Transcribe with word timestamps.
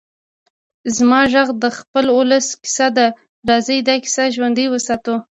زما 0.95 1.21
غږ 1.33 1.47
د 1.63 1.65
خپل 1.77 2.05
ولس 2.17 2.47
کيسه 2.63 2.87
ده؛ 2.97 3.07
راځئ 3.49 3.79
دا 3.87 3.95
کيسه 4.03 4.23
ژوندۍ 4.35 4.65
وساتو. 4.69 5.15